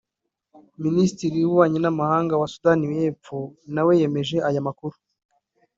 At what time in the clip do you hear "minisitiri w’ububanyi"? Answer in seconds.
0.83-1.79